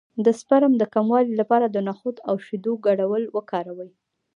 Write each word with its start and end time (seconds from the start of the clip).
د 0.25 0.27
سپرم 0.39 0.73
د 0.77 0.83
کموالي 0.95 1.33
لپاره 1.41 1.65
د 1.69 1.77
نخود 1.87 2.17
او 2.29 2.35
شیدو 2.45 2.73
ګډول 2.85 3.23
وکاروئ 3.35 3.91